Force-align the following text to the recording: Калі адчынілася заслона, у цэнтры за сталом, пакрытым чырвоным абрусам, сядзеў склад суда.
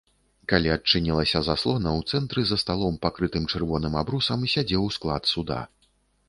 Калі 0.51 0.69
адчынілася 0.75 1.41
заслона, 1.49 1.93
у 1.99 2.01
цэнтры 2.13 2.45
за 2.53 2.57
сталом, 2.63 2.97
пакрытым 3.05 3.45
чырвоным 3.53 3.93
абрусам, 4.03 4.49
сядзеў 4.55 4.89
склад 4.97 5.23
суда. 5.35 5.61